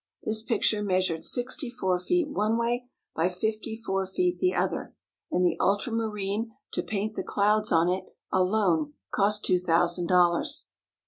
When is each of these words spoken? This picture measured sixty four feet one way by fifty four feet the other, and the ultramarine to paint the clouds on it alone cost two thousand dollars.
This 0.23 0.41
picture 0.41 0.81
measured 0.81 1.23
sixty 1.23 1.69
four 1.69 1.99
feet 1.99 2.27
one 2.27 2.57
way 2.57 2.89
by 3.15 3.29
fifty 3.29 3.75
four 3.75 4.07
feet 4.07 4.39
the 4.39 4.51
other, 4.55 4.95
and 5.29 5.45
the 5.45 5.55
ultramarine 5.59 6.53
to 6.73 6.81
paint 6.81 7.13
the 7.15 7.21
clouds 7.23 7.71
on 7.71 7.87
it 7.87 8.05
alone 8.31 8.93
cost 9.13 9.45
two 9.45 9.59
thousand 9.59 10.07
dollars. 10.07 10.65